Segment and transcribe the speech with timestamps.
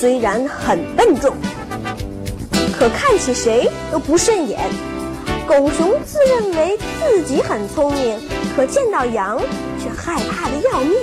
[0.00, 1.36] 虽然很笨重，
[2.72, 4.58] 可看起谁都不顺眼。
[5.46, 8.18] 狗熊自认为自己很聪明，
[8.56, 9.38] 可见到羊
[9.78, 10.96] 却害怕的要命。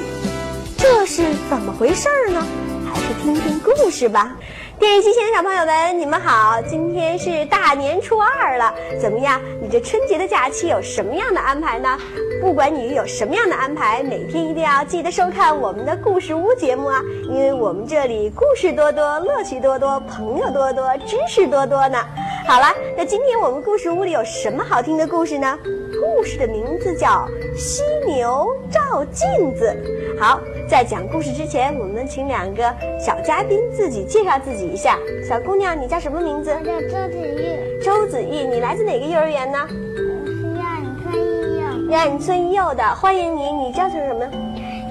[0.80, 2.44] 这是怎么回事儿呢？
[2.92, 4.36] 还是听听故事吧。
[4.80, 6.62] 电视机前的小朋友们，你们好！
[6.62, 9.42] 今天是大年初二了，怎么样？
[9.60, 11.98] 你这春节的假期有什么样的安排呢？
[12.40, 17.02] 不管你有什么样的安排，每天一定要记得收看我们的故事屋节目啊！
[17.28, 21.98] 因为我们这里故事多多，乐趣多多，朋友多多，知识多多呢。
[22.46, 25.58] 好了，那今天我们故事屋里有什么好听的故事呢？
[26.00, 28.47] 故事的名字叫《犀牛
[28.90, 29.76] 照镜子》。
[30.20, 32.64] 好，在讲故事之前，我们请两个
[32.98, 34.98] 小嘉宾自己介绍自己一下。
[35.28, 36.52] 小姑娘，你叫什么名字？
[36.52, 37.84] 我叫周子玉。
[37.84, 39.60] 周子玉，你来自哪个幼儿园呢？
[39.68, 41.92] 我是亚运村一幼。
[41.92, 43.52] 亚运村一幼的，欢迎你。
[43.52, 44.26] 你叫成什么？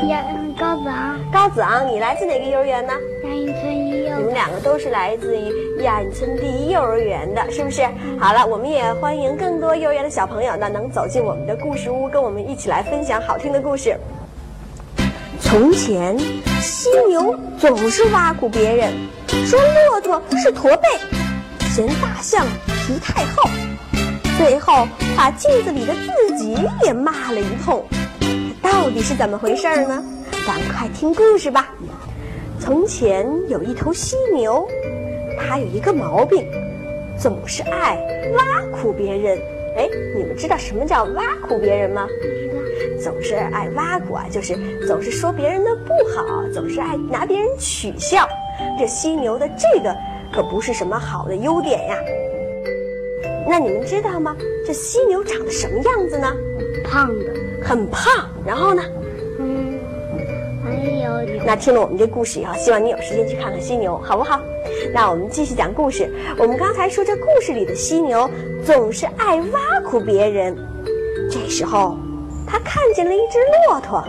[0.05, 0.22] 亚
[0.58, 1.19] 高子昂。
[1.33, 2.92] 高子昂，你来自哪个幼儿园呢？
[3.25, 4.16] 亚运村一幼。
[4.19, 7.83] 你们两个都是来自于亚运村第一幼儿园的，是不是？
[8.20, 13.97] 好了，我们也欢迎更多幼儿园的小朋友呢，能走进我们的故事屋，跟我们一起来分享好听的故事。
[15.41, 16.19] 从前，
[16.61, 18.92] 犀牛总是挖苦别人，
[19.47, 19.58] 说
[19.91, 20.89] 骆驼是驼背，
[21.70, 22.47] 嫌大象
[22.86, 23.48] 皮太厚，
[24.39, 24.86] 最后
[25.17, 27.84] 把镜子里的自己也骂了一通。
[28.77, 30.05] 到底是怎么回事呢？
[30.46, 31.74] 赶快听故事吧。
[32.60, 34.68] 从前有一头犀牛，
[35.41, 36.46] 它有一个毛病，
[37.18, 37.98] 总是爱
[38.34, 39.38] 挖苦别人。
[39.78, 42.06] 哎，你们知道什么叫挖苦别人吗？
[43.02, 44.55] 总是爱挖苦啊，就是
[44.86, 48.28] 总是说别人的不好，总是爱拿别人取笑。
[48.78, 49.96] 这犀牛的这个
[50.34, 51.96] 可不是什么好的优点呀。
[53.48, 54.36] 那你们知道吗？
[54.66, 56.30] 这犀牛长得什么样子呢？
[56.84, 58.28] 胖的，很胖。
[58.44, 58.83] 然后呢？
[59.39, 59.78] 嗯，
[60.64, 61.44] 还有。
[61.44, 64.40] 那听了我们这故事以后，希望你有时间去看看犀牛，好不好？
[64.92, 66.11] 那我们继续讲故事。
[66.39, 68.28] 我们刚才说这故事里的犀牛
[68.64, 70.56] 总是爱挖苦别人。
[71.30, 71.96] 这时候。
[72.48, 74.05] 他看见了一只骆驼，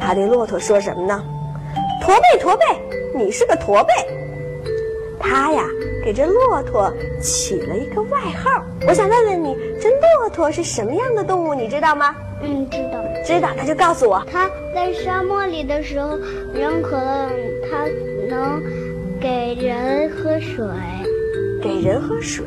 [0.00, 1.22] 他对骆驼说什么呢？
[2.00, 2.64] 驼背，驼背，
[3.14, 3.92] 你是个驼背。
[5.20, 5.68] 他呀，
[6.02, 6.90] 给这骆驼
[7.20, 8.64] 起了一个外号。
[8.88, 11.54] 我想问问你，这骆驼是什么样的动物？
[11.54, 12.16] 你知道吗？
[12.44, 13.02] 嗯，知道。
[13.24, 14.22] 知道，那就告诉我。
[14.30, 16.18] 他在沙漠里的时候，
[16.52, 17.30] 人渴了，
[17.70, 17.86] 他
[18.28, 18.62] 能
[19.20, 20.64] 给人喝水。
[21.62, 22.44] 给人喝水。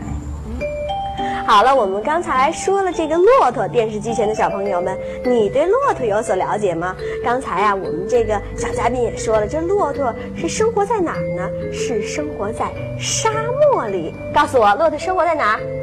[1.47, 6.96] 好了，我们刚才说了这个骆驼，电视机前的小朋友们，你对骆驼有所了解吗？
[7.24, 11.50] 刚才啊，我们这个小嘉宾也说了，这骆驼是生活在哪儿呢？
[11.72, 12.69] 是生活在
[13.00, 13.31] 沙
[13.72, 14.13] 漠里。
[14.34, 15.77] 告诉我，骆驼生活在哪儿？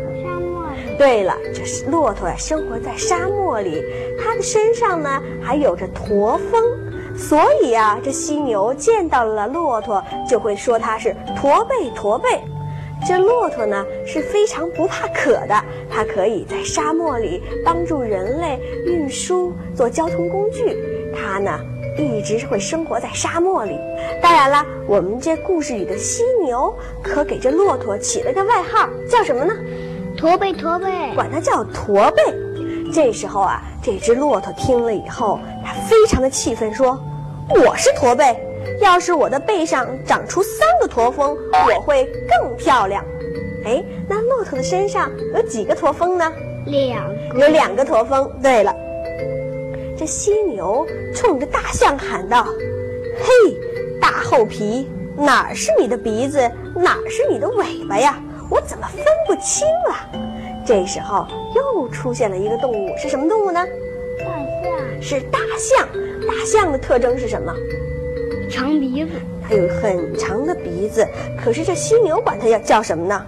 [0.96, 3.82] 对了，这是骆驼生活在沙漠里，
[4.18, 6.62] 它的身上呢还有着驼峰，
[7.16, 12.28] 所以啊，这犀牛见到了骆驼就会说它是驼背，驼背。
[13.06, 20.76] 这骆驼呢是非常不怕渴的，它可以在沙漠里帮助人类运输做交通工具。
[21.12, 21.60] 它呢
[21.98, 23.78] 一直会生活在沙漠里。
[24.22, 29.54] 当然了，我们这故事里的犀牛可给这骆驼起了个外号，叫什么呢？
[30.24, 32.22] 驼背，驼背，管它叫驼背。
[32.90, 36.98] 这时候啊，这只骆驼听了以后，它非常的气愤，说
[37.62, 38.34] ：“我是驼背。”
[38.80, 43.04] 要是我的背上长出三个驼峰，我会更漂亮。
[43.66, 46.32] 哎，那骆驼的身上有几个驼峰呢？
[46.64, 48.26] 两个，有两个驼峰。
[48.42, 48.74] 对了，
[49.94, 52.46] 这犀牛冲着大象喊道
[53.20, 53.54] ：“嘿，
[54.00, 58.18] 大厚皮，哪儿是你的鼻子，哪儿是你的尾巴呀？
[58.50, 60.20] 我怎么分不清了？”
[60.66, 63.64] 这时候又出现了一个动物，是什么动物呢？
[64.18, 64.24] 大
[64.62, 65.02] 象。
[65.02, 65.86] 是大象。
[66.26, 67.54] 大象的特征是什么？
[68.50, 69.10] 长鼻子，
[69.46, 71.06] 它有很长的鼻子。
[71.42, 73.26] 可是这犀牛管它叫叫什么呢？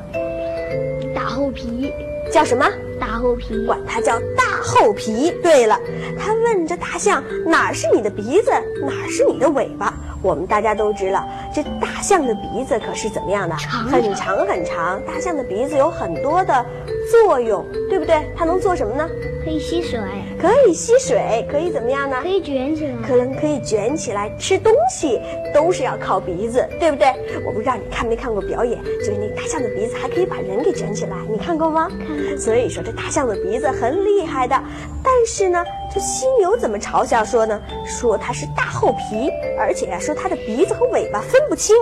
[1.14, 1.93] 大厚皮。
[2.32, 2.67] 叫什么？
[2.99, 3.67] 大厚皮。
[3.67, 5.31] 管它叫大厚皮。
[5.43, 5.79] 对了，
[6.19, 8.50] 它问这大象：“哪是你的鼻子？
[8.81, 9.93] 哪是你的尾巴？”
[10.26, 11.25] 我们大家都知道，
[11.55, 13.55] 这大象的鼻子可是怎么样的？
[13.55, 15.00] 很长很长。
[15.06, 16.67] 大象的鼻子有很多的
[17.12, 18.28] 作用，对不对？
[18.37, 19.08] 它能做什么呢？
[19.44, 20.00] 可以吸水。
[20.40, 22.17] 可以吸水，可以怎么样呢？
[22.20, 22.96] 可以卷起来。
[23.06, 25.20] 可能可以卷起来吃东西，
[25.55, 27.06] 都是要靠鼻子，对不对？
[27.46, 31.88] 我不知道你看没看过表演，就是那大象的鼻子还可以把人给卷起来，你看过吗？
[31.88, 32.37] 看。
[32.37, 34.61] 所以说这大象的鼻子很厉害的，
[35.02, 35.64] 但是呢，
[35.94, 37.58] 这犀牛怎么嘲笑说呢？
[37.87, 40.14] 说它是大厚皮，而且呀说。
[40.14, 41.76] 它的鼻子和尾巴分不清。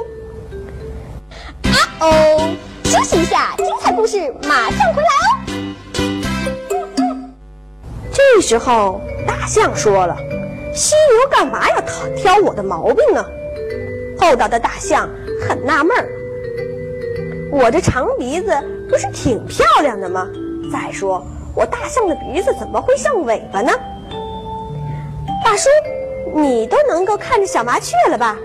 [1.65, 2.55] 啊哦，
[2.85, 5.29] 休息一下，精彩故事马上回来哦。
[8.12, 10.17] 这时候，大象说了
[10.75, 13.25] ：“犀牛干嘛要挑挑我的毛病呢？”
[14.19, 15.09] 厚道的大象
[15.41, 16.09] 很纳闷儿。
[17.53, 18.53] 我这长鼻子
[18.91, 20.29] 不是挺漂亮的吗？
[20.73, 21.25] 再说
[21.55, 23.73] 我大象的鼻子怎么会像尾巴呢？
[25.44, 25.69] 大叔，
[26.34, 28.36] 你都能够看着小麻雀了吧？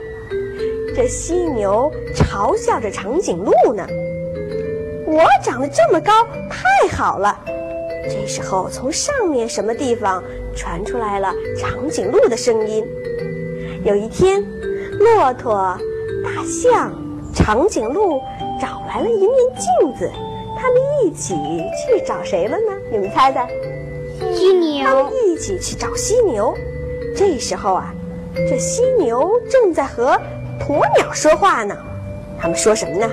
[0.95, 3.86] 这犀牛嘲笑着长颈鹿呢。
[5.07, 6.12] 我长得这么高，
[6.50, 7.36] 太好了。
[8.03, 10.24] 这时候，从上面什么地方
[10.56, 12.86] 传出来了长颈鹿的声音。
[13.83, 14.44] 有一天，
[15.00, 15.75] 骆驼、
[16.24, 16.94] 大象、
[17.33, 18.21] 长颈鹿
[18.62, 20.12] 找来了一面镜子，
[20.56, 22.71] 他们一起去找谁了呢？
[22.91, 23.50] 你们猜猜？
[24.33, 24.86] 犀牛。
[24.86, 26.53] 他们一起去找犀牛。
[27.19, 27.94] 这时候啊，
[28.33, 30.18] 这犀牛正在和
[30.57, 31.77] 鸵鸟说话呢。
[32.39, 33.12] 他们说什么呢？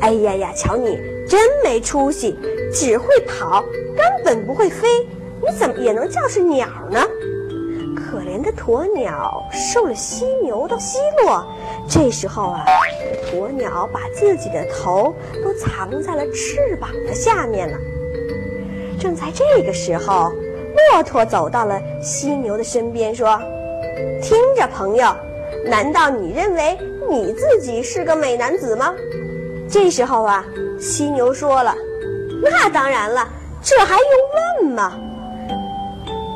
[0.00, 0.98] 哎呀呀，瞧你！
[1.28, 2.34] 真没出息，
[2.72, 3.62] 只会跑，
[3.94, 4.88] 根本不会飞。
[5.42, 6.98] 你怎么也能叫是鸟呢？
[7.94, 11.46] 可怜的鸵鸟受了犀牛的奚落。
[11.86, 12.64] 这时候啊，
[13.30, 17.76] 鸵鸟把自己的头都藏在了翅膀的下面了。
[18.98, 20.32] 正在这个时候，
[20.92, 23.40] 骆驼走到了犀牛的身边，说
[24.22, 25.14] ：“听着，朋友，
[25.64, 26.78] 难道你认为
[27.08, 28.94] 你自己是个美男子吗？”
[29.68, 30.44] 这时候啊。
[30.78, 31.74] 犀牛说了
[32.44, 33.26] ：“那当然了，
[33.62, 34.92] 这还用问吗？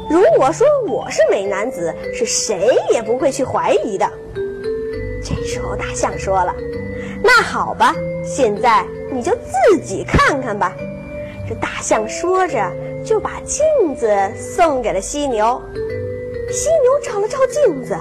[0.08, 4.10] 如果说我是美男子，是谁也不会去怀疑的。”
[5.22, 6.54] 这时候大象说了
[7.22, 7.94] ：“那好吧，
[8.24, 8.82] 现在
[9.12, 10.74] 你就自己看看吧。”
[11.46, 12.56] 这大象说着，
[13.10, 13.66] 就把镜
[13.96, 15.60] 子送给了犀牛。
[16.48, 17.92] 犀牛照了照镜子，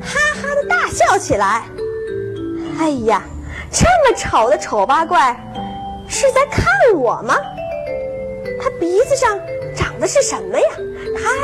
[0.00, 1.66] 哈哈的大笑起来
[2.80, 3.22] ：“哎呀，
[3.70, 5.38] 这么丑的丑八怪！”
[6.08, 6.64] 是在看
[6.94, 7.36] 我吗？
[8.58, 9.38] 他鼻子上
[9.76, 10.66] 长的是什么呀？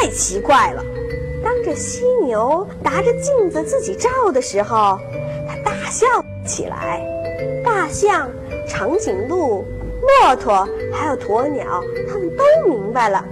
[0.01, 0.83] 太奇怪了！
[1.45, 4.99] 当这犀牛拿着镜子自己照的时候，
[5.47, 6.07] 他大笑
[6.47, 7.07] 起来。
[7.63, 8.31] 大象、
[8.67, 9.63] 长颈鹿、
[10.01, 13.25] 骆驼还有鸵鸟，他们都明白了。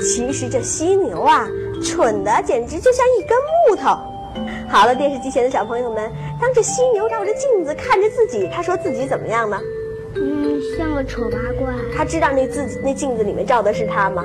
[0.00, 1.48] 其实这犀牛啊，
[1.82, 3.38] 蠢的简直就像一根
[3.68, 3.96] 木头。
[4.68, 6.10] 好了，电视机前的小朋友们，
[6.40, 9.60] 当这犀牛照着镜子看着自己，他说自己怎么样呢？
[10.14, 11.72] 嗯，像个丑八怪。
[11.96, 14.24] 他知道那自己那镜子里面照的是他吗？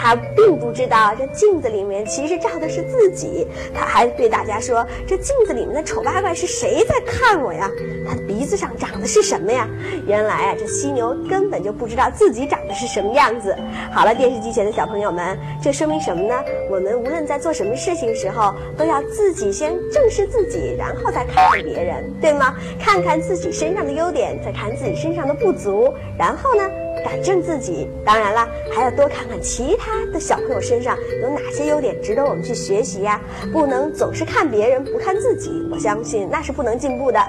[0.00, 3.46] 他并不知道这镜子里面其实照的是自己。
[3.74, 7.68] 他还对大家说：“这镜子里面的丑八怪是谁在看我呀？
[8.08, 9.68] 他的鼻子上长的是什么呀？”
[10.06, 13.54] 原来啊，这犀牛根本就不知道自己长得是什么样子。
[13.92, 16.34] 好了，电视机前的小朋友们，这说明什么呢？
[16.70, 22.54] 我们无论在做什么事情的时候，都要自己先正视自己，然后再看看别人，对吗？
[22.78, 26.62] 看看自己身上的优点，再看自己身上的不足，然后呢？
[27.04, 33.20] 改正自己，当然了，还要多看看其他的小朋友身上有哪些优点值得我们去学习呀！
[33.52, 37.20] 不能总是看别人不看自己，我相信那是不能进步的。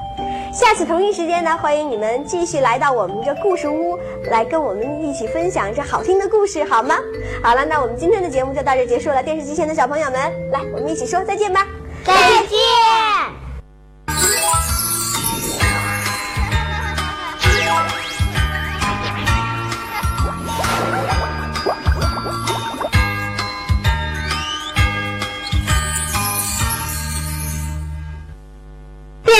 [0.54, 3.98] 下次同一时间呢，欢迎你们继续来到我们这故事屋，
[4.32, 6.96] 来跟我们一起分享这好听的故事，好吗？
[7.44, 9.22] 好了，那我们今天的节目就到这结束了。
[9.22, 10.14] 电视机前的小朋友们，
[10.52, 11.68] 来，我们一起说再见吧！
[12.04, 12.14] 再
[12.48, 13.39] 见。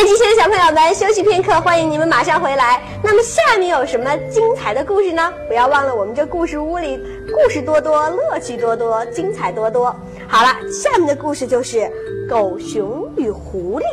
[0.10, 2.82] 机前的小朋友们，休息片刻，欢迎你们马上回来。
[3.04, 5.32] 那么下面有什么精彩的故事呢？
[5.48, 7.00] 不要忘了，我们这故事屋里
[7.32, 9.96] 故事多多，乐趣多多，精彩多多。
[10.28, 11.88] 好了，下面的故事就是
[12.28, 13.84] 狗熊与狐狸。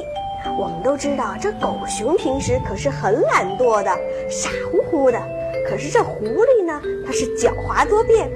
[0.59, 3.91] 我们都知道，这狗熊平时可是很懒惰的，
[4.31, 5.21] 傻乎乎的。
[5.69, 8.27] 可是这狐狸呢，它是狡猾多变。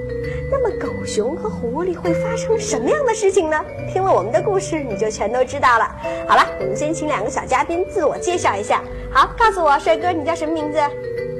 [0.50, 3.64] 那么狗熊和狐狸会发生什么样的事情呢？
[3.92, 5.94] 听了我们的故事，你就全都知道了。
[6.28, 8.82] 好了，我们先请两个小嘉宾自我介绍一下。
[9.12, 10.78] 好，告诉我，帅哥，你叫什么名字？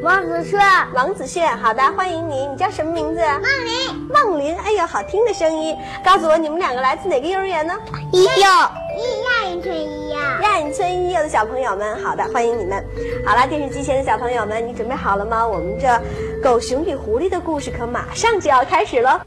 [0.03, 0.61] 王子炫。
[0.95, 2.47] 王子炫，好的，欢迎你。
[2.47, 3.21] 你叫什么名字？
[3.21, 4.09] 梦林。
[4.09, 5.77] 梦林，哎呦，好听的声音。
[6.05, 7.75] 告诉我，你们两个来自哪个幼儿园呢？
[8.13, 10.00] 一幼一亚运村
[10.41, 10.49] 一幼。
[10.51, 12.83] 亚运村一幼的小朋友们，好的，欢迎你们。
[13.27, 15.47] 好了，电视机前的小朋友们，你准备好了吗？
[15.47, 16.01] 我们这
[16.43, 19.25] 狗熊与狐狸的故事可马上就要开始了。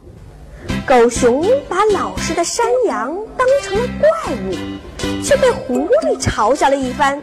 [0.88, 7.22] 狗熊把老实的山羊当成了怪物，却被狐狸嘲笑了一番。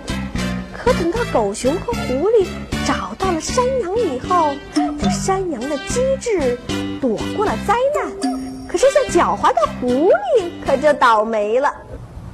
[0.72, 2.46] 可等到狗熊和狐狸
[2.86, 6.56] 找到了山羊以后，这山羊的机智
[7.00, 8.32] 躲过了灾难，
[8.66, 11.70] 可是这狡猾的狐狸可就倒霉了。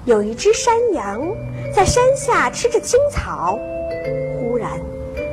[0.07, 1.21] 有一只山羊
[1.75, 3.59] 在山下吃着青草，
[4.39, 4.81] 忽然，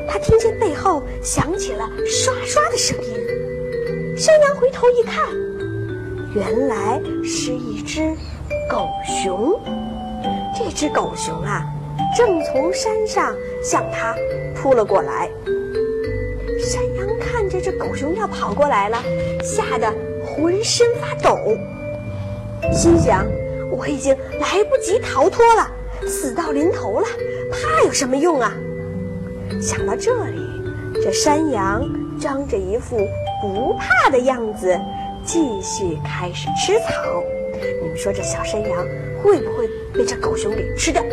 [0.10, 4.18] 他听见背后响起了刷刷的声音。
[4.18, 5.30] 山羊回头一看，
[6.34, 8.16] 原来是一只
[8.68, 9.62] 狗熊。
[10.58, 11.64] 这只狗熊啊。
[12.18, 14.16] 正从山上向它
[14.56, 15.30] 扑了过来。
[16.60, 18.98] 山羊看着这狗熊要跑过来了，
[19.44, 19.94] 吓得
[20.26, 21.56] 浑身发抖，
[22.72, 23.24] 心想：
[23.76, 25.70] 我已经来不及逃脱了，
[26.08, 27.08] 死到临头了，
[27.52, 28.54] 怕有什么用啊？
[29.62, 30.40] 想到这里，
[31.04, 31.84] 这山羊
[32.20, 32.98] 张着一副
[33.42, 34.80] 不怕的样子，
[35.26, 37.24] 继续开始吃草。
[37.82, 38.86] 你们说这小山羊
[39.22, 41.04] 会不会被这狗熊给吃掉？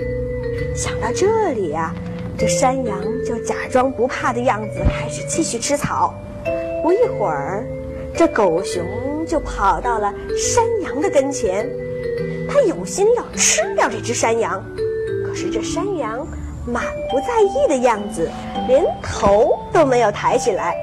[0.74, 1.94] 想到这里呀，
[2.38, 6.14] 这山羊就假装不怕的样子，开始继续吃草。
[6.82, 7.66] 不一会儿，
[8.14, 8.84] 这狗熊
[9.26, 11.68] 就跑到了山羊的跟前，
[12.52, 14.60] 它有心要吃掉这只山羊，
[15.24, 16.26] 可是这山羊
[16.66, 18.28] 满不在意的样子，
[18.66, 20.74] 连头都没有抬起来。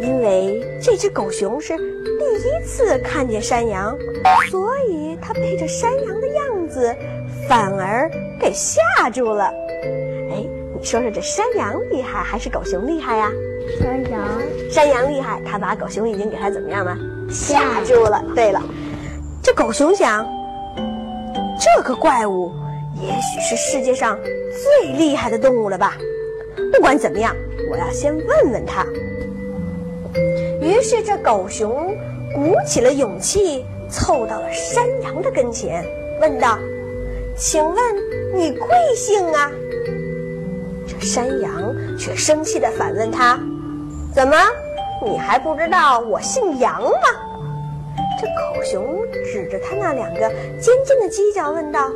[0.00, 3.96] 因为这只狗熊是第一次看见山羊，
[4.50, 6.92] 所以它被这山羊的样子
[7.48, 9.44] 反而给吓住了。
[10.32, 10.44] 哎，
[10.76, 13.30] 你说说这山羊厉害还是狗熊厉害呀？
[13.78, 14.28] 山羊，
[14.70, 16.96] 山羊厉害，它把狗熊已经给它怎么样了？
[17.30, 18.24] 吓住了。
[18.34, 18.62] 对了，
[19.42, 20.26] 这狗熊想，
[21.60, 22.50] 这个怪物
[22.94, 24.18] 也许是世界上
[24.82, 25.92] 最厉害的动物了吧？
[26.72, 27.36] 不管怎么样，
[27.70, 28.86] 我要先问问它。
[30.62, 31.94] 于是，这狗熊
[32.34, 35.84] 鼓起了勇气，凑到了山羊的跟前，
[36.20, 36.58] 问道
[37.36, 37.76] ：“请问
[38.34, 39.50] 你贵姓啊？”
[40.88, 43.38] 这山羊却生气地反问他
[44.14, 44.34] ：“怎么，
[45.04, 46.90] 你还不知道我姓杨吗？”
[48.20, 50.28] 这狗熊指着他那两个
[50.60, 51.90] 尖尖的犄角问道：“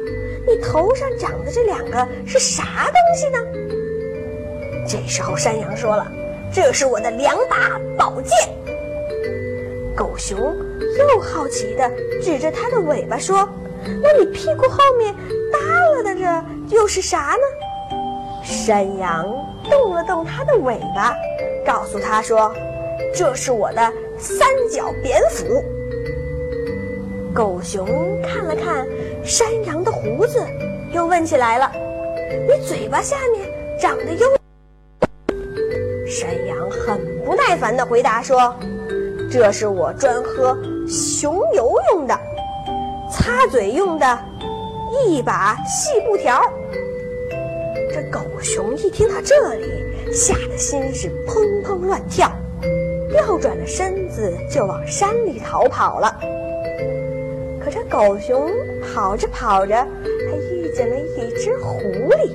[0.49, 3.39] 你头上长的这两个是啥东西呢？”
[4.89, 6.11] 这时候，山羊说了。
[6.51, 8.49] 这是我的两把宝剑。
[9.95, 10.39] 狗熊
[11.11, 11.91] 又好奇地
[12.23, 13.49] 指着它的尾巴说
[14.01, 15.13] ：“那你屁股后面
[15.53, 17.97] 耷拉的这又是啥呢？”
[18.45, 19.27] 山羊
[19.69, 21.13] 动了动它的尾巴，
[21.67, 22.55] 告诉他说
[23.13, 25.63] ：“这是我的三角扁斧。”
[27.35, 27.85] 狗熊
[28.23, 28.87] 看了看
[29.25, 30.41] 山羊的胡子，
[30.93, 31.69] 又问起来了
[32.47, 34.29] ：“你嘴巴下面长得又……”
[36.07, 38.55] 山羊很不耐烦地回答说
[39.29, 42.17] ：“这是我专喝熊油用的，
[43.11, 44.19] 擦嘴用的
[45.05, 46.41] 一把细布条。”
[47.93, 52.31] 这狗熊一听到这里，吓得心是砰砰乱跳，
[53.11, 56.17] 调转了身子就往山里逃跑了。
[57.95, 58.51] 狗熊
[58.83, 62.29] 跑着跑着，还遇见了一只狐狸。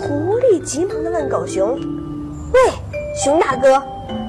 [0.00, 1.74] 狐狸急忙地问狗熊。
[2.52, 2.60] 喂，
[3.24, 3.82] 熊大哥，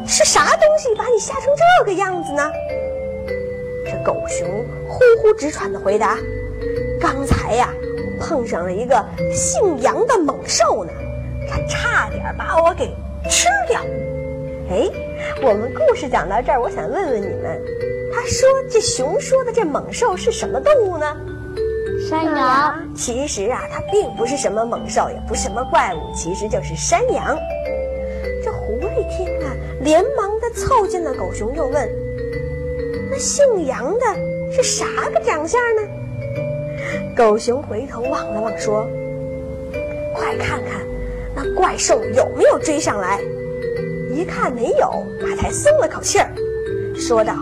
[0.07, 2.51] 是啥东西把你吓成这个样子呢？
[3.85, 6.17] 这狗熊呼呼直喘的回答
[6.99, 7.71] ：“刚才呀，
[8.19, 10.91] 碰上了一个姓杨的猛兽呢，
[11.47, 12.87] 它差点把我给
[13.29, 13.79] 吃掉。”
[14.67, 14.89] 哎，
[15.43, 17.61] 我们故事讲到这儿，我想问问你们，
[18.13, 21.05] 他说这熊说的这猛兽是什么动物呢？
[22.09, 22.75] 山羊。
[22.95, 27.37] 其实啊，它并不是什么猛兽，也不是什么怪物，其实就是山羊。
[28.43, 31.89] 这狐狸听了，连忙的凑近了狗熊，又问
[33.09, 34.05] ：“那姓杨的
[34.51, 35.81] 是啥个长相呢？”
[37.15, 38.87] 狗熊回头望了望，说
[40.15, 40.81] ：“快看看，
[41.35, 43.19] 那怪兽有没有追上来？”
[44.13, 46.29] 一看没有，他才松了口气儿，
[46.95, 47.33] 说道：“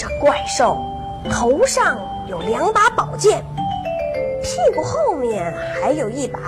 [0.00, 0.78] 这怪兽
[1.30, 3.44] 头上有两把宝剑，
[4.42, 6.38] 屁股后面还有一把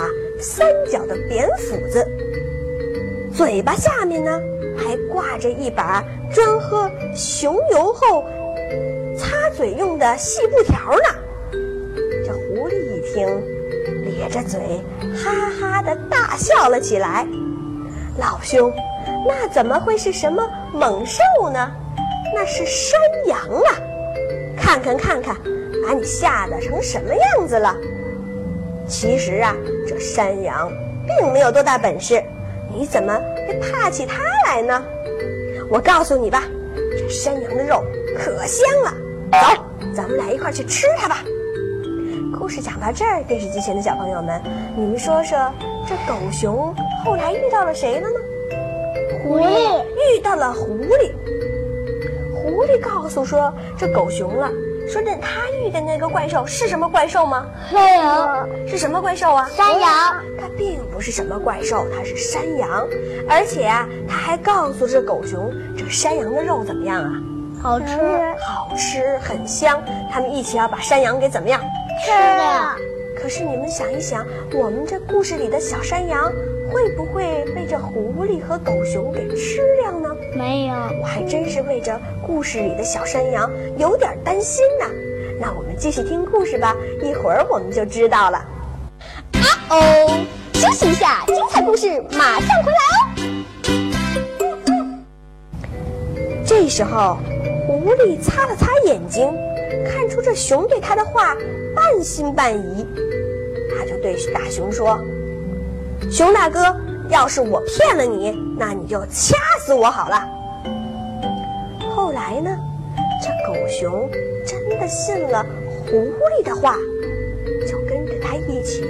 [0.41, 2.03] 三角的扁斧子。”
[3.37, 4.41] 嘴巴下面呢，
[4.75, 8.25] 还挂着一把专喝熊油后
[9.19, 11.59] 擦嘴用的细布条呢。
[12.25, 13.27] 这狐狸一听，
[14.03, 14.81] 咧着嘴，
[15.15, 17.27] 哈哈的大笑了起来。
[18.17, 18.73] 老兄，
[19.29, 20.43] 那怎么会是什么
[20.73, 21.71] 猛兽呢？
[22.35, 23.71] 那是山羊啊！
[24.57, 25.37] 看看看看，
[25.87, 27.77] 把你吓得成什么样子了？
[28.89, 29.55] 其实啊，
[29.87, 30.71] 这山羊
[31.07, 32.23] 并没有多大本事。
[32.75, 33.15] 你怎么
[33.47, 34.83] 会怕起它来呢？
[35.71, 36.45] 我告诉你吧，
[36.99, 37.85] 这山羊的肉
[38.19, 38.95] 可香了。
[39.33, 41.19] 走，咱们俩一块去吃它吧。
[42.39, 44.43] 故事讲到这儿，电视机前的小朋友们，
[44.77, 45.39] 你们说说，
[45.87, 46.75] 这狗熊
[47.05, 48.17] 后来遇到了谁了呢？
[49.23, 49.85] 狐狸
[50.17, 51.13] 遇到了狐狸。
[52.63, 54.49] 狐狸告诉说这狗熊了。
[54.89, 57.45] 说那他遇的那个怪兽是什么怪兽吗？
[57.73, 59.49] 山羊是什么怪兽啊？
[59.57, 59.91] 山羊，
[60.41, 62.87] 它并不是什么怪兽，它是山羊，
[63.29, 67.11] 而且啊，他还告诉这狗熊，这山羊的肉怎么样啊？
[67.61, 67.97] 好吃，
[68.47, 69.83] 好吃，很香。
[70.11, 71.61] 他们一起要把山羊给怎么样？
[72.05, 72.77] 吃了。
[73.21, 76.31] 可是你们想一想，我们这故事里的小山羊
[76.73, 80.12] 会不会被这狐狸和狗熊给吃掉呢？
[80.35, 84.87] 没有，我还真是为这故事里的小山羊有点担心呢。
[85.41, 88.39] 那我们继续听故事吧，一会儿我们就知道了。
[88.39, 90.25] 啊哦，
[90.55, 93.09] 休息一下，精彩故事马上回来哦。
[96.47, 97.19] 这时候，
[97.67, 99.33] 狐狸擦了擦眼睛，
[99.87, 101.37] 看出这熊对他的话
[101.75, 102.87] 半信半疑，
[103.71, 104.99] 他就对大熊说
[106.11, 106.61] ：“熊大哥，
[107.13, 110.27] 要是我骗了你，那你就掐死我好了。”
[111.95, 112.51] 后来呢，
[113.23, 114.11] 这狗熊
[114.47, 115.45] 真的信了
[115.87, 115.99] 狐
[116.41, 116.75] 狸的话，
[117.69, 118.83] 就跟着他一起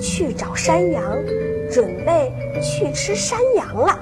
[0.00, 1.18] 去找山羊，
[1.70, 3.98] 准备去吃山羊了。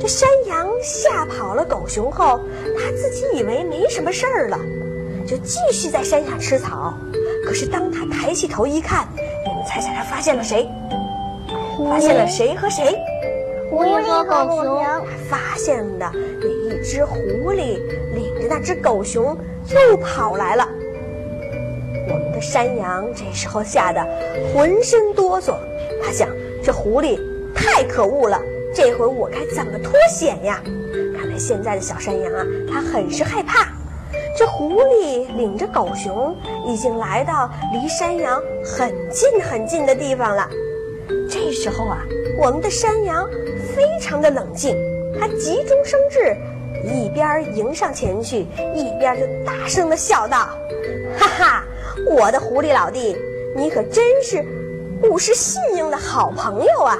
[0.00, 2.40] 这山羊吓跑了狗熊后，
[2.78, 4.58] 他自己以为没什么事儿了，
[5.26, 6.94] 就继续在山下吃草。
[7.44, 9.06] 可是当他抬起头一看，
[9.46, 10.66] 你们猜猜他发现了谁？
[11.78, 12.96] 发现了谁和谁？
[13.70, 14.82] 狐狸和狗熊。
[15.30, 17.16] 发现的那一只狐
[17.52, 17.78] 狸
[18.14, 19.36] 领着那只狗熊
[19.68, 20.68] 又跑来了。
[22.08, 24.04] 我们的山羊这时候吓得
[24.52, 25.54] 浑身哆嗦，
[26.04, 26.28] 他想：
[26.62, 27.18] 这狐狸
[27.54, 28.38] 太可恶了。
[28.74, 30.60] 这回我该怎么脱险呀？
[31.16, 33.68] 看来现在的小山羊啊，它很是害怕。
[34.36, 36.34] 这狐狸领着狗熊
[36.66, 40.48] 已经来到离山羊很近很近的地方了。
[41.30, 41.98] 这时候啊，
[42.38, 43.28] 我们的山羊
[43.74, 44.76] 非常的冷静，
[45.18, 46.36] 它急中生智，
[46.84, 50.48] 一边迎上前去，一边就大声的笑道
[51.18, 51.64] ：“哈哈，
[52.10, 53.16] 我的狐狸老弟，
[53.56, 54.44] 你可真是
[55.00, 56.98] 不失信用的好朋友啊！”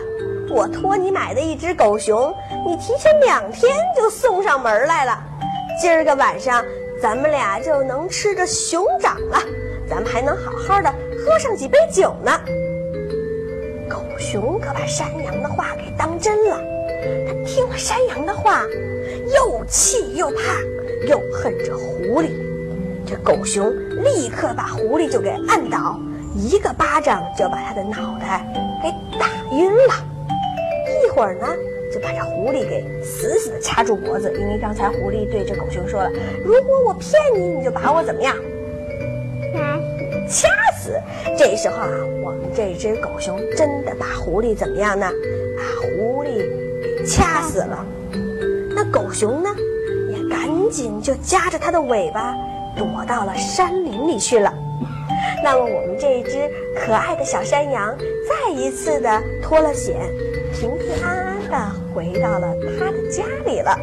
[0.51, 2.35] 我托你买的一只狗熊，
[2.67, 5.19] 你提前两天就送上门来了。
[5.81, 6.63] 今儿个晚上，
[7.01, 9.39] 咱们俩就能吃着熊掌了，
[9.89, 10.93] 咱们还能好好的
[11.25, 12.39] 喝上几杯酒呢。
[14.23, 16.57] 熊可把山羊的话给当真了，
[17.27, 18.63] 他听了山羊的话，
[19.35, 20.63] 又气又怕，
[21.09, 22.31] 又恨着狐狸。
[23.05, 23.69] 这狗熊
[24.05, 25.99] 立刻把狐狸就给按倒，
[26.37, 28.47] 一个巴掌就把他的脑袋
[28.81, 29.95] 给打晕了。
[31.05, 31.47] 一会儿呢，
[31.93, 36.09] 就把这狐狸给死死的掐住脖子，因为刚才狐狸对这狗熊说了
[36.47, 38.37] ：“如果我骗你，你就把我怎么样？”
[41.39, 41.89] 这时候啊，
[42.25, 45.11] 我们这只狗熊真的把狐狸怎么样呢？
[45.57, 46.39] 把狐狸
[46.83, 47.87] 给掐死了。
[48.75, 49.51] 那狗熊呢，
[50.11, 52.35] 也赶紧就夹着它的尾巴
[52.77, 54.53] 躲到了山林里去了。
[55.45, 57.97] 那么我们这只可爱的小山羊
[58.29, 59.97] 再一次的脱了险。
[60.53, 63.77] 平平安安的回到了他的家里了。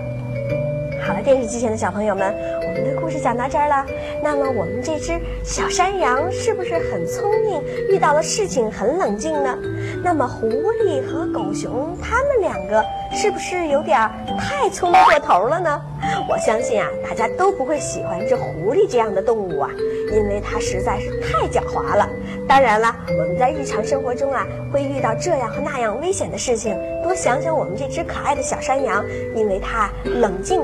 [1.09, 3.83] 好了，电视机前的小朋友们，我们的故事讲到这儿了。
[4.21, 7.59] 那么，我们这只小山羊是不是很聪明？
[7.89, 9.57] 遇到了事情很冷静呢？
[10.03, 13.99] 那么，狐狸和狗熊他们两个是不是有点
[14.37, 15.81] 太聪明过头了呢？
[16.29, 19.69] 我相信啊，大家都不会喜欢这狐狸这样的动物啊，
[20.13, 22.07] 因为它实在是太狡猾了。
[22.47, 26.77] 当然了，我们在日常生活中啊，会遇到这样和那样危险的事情。
[27.01, 29.03] 多想想我们这只可爱的小山羊，
[29.35, 30.61] 因为它冷静。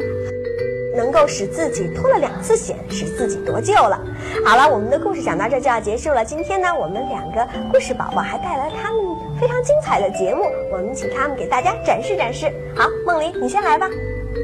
[0.96, 4.00] 能够使自己脱了两次险，使自己得救了。
[4.46, 6.24] 好了，我们的故事讲到这就要结束了。
[6.24, 9.02] 今天呢，我们两个故事宝宝还带来他们
[9.40, 12.52] 非常精彩的节目，我们请他们给大家展示展示。
[12.76, 13.88] 好，梦玲，你先来吧。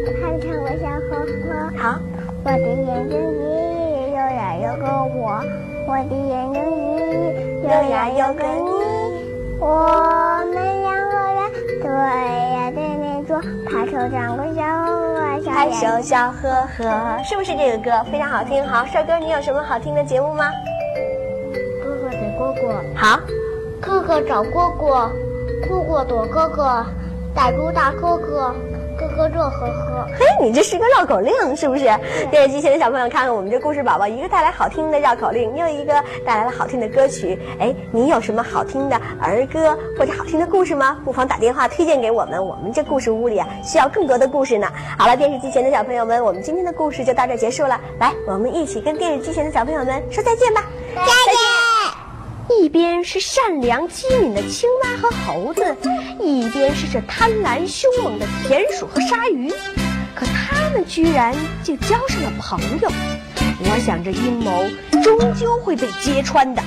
[0.06, 1.50] 看看我小呵呵。
[1.78, 2.00] 好，
[2.44, 4.86] 我的眼睛里有呀有个
[5.16, 5.42] 我，
[5.88, 8.70] 我的眼睛里有呀有个你，
[9.60, 9.66] 我
[10.54, 11.40] 们两个人
[11.82, 14.62] 对呀对面坐，拍手掌个小
[15.54, 18.66] 拍手笑呵呵，是不是这个歌非常好听？
[18.66, 20.46] 好，帅哥，你有什么好听的节目吗？
[21.84, 23.20] 哥哥给蝈蝈，好，
[23.82, 25.10] 哥哥找蝈蝈，
[25.68, 26.86] 蝈蝈躲哥哥，
[27.36, 28.56] 逮住大哥哥。
[29.08, 31.86] 咯咯乐呵呵，嘿，你这是个绕口令，是不是？
[32.30, 35.94] 电视机前的小朋友，看看我们这故事宝宝，一个带来好听的绕口令，又一个
[36.26, 37.38] 带来了好听的歌曲。
[37.60, 40.98] 哎，你有什么好听的儿歌或者好听的故事吗？
[41.04, 44.68] 不妨打电话推荐给我们，我们这故事屋里啊需要更多的故事呢。
[44.98, 47.80] 好了，电视机前的小朋友们，我们今天的故事就到这结束了。
[48.00, 50.64] 来，我们一起跟电视机前的小朋友们说再见吧。
[50.96, 51.51] 再见。
[52.60, 55.76] 一边是善良机敏的青蛙和猴子，
[56.20, 59.50] 一边是这贪婪凶猛的田鼠和鲨鱼，
[60.14, 61.34] 可他们居然
[61.64, 62.92] 就交上了朋友。
[63.64, 64.66] 我想这阴谋
[65.02, 66.62] 终究会被揭穿的。